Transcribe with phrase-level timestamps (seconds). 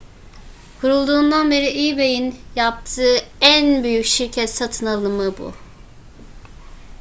[0.81, 5.53] kurulduğundan beri ebay'in yaptığı en büyük şirket satın alımı bu